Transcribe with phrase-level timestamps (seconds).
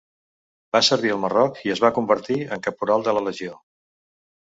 [0.75, 3.65] Va servir al Marroc i es va convertir en caporal de la legió.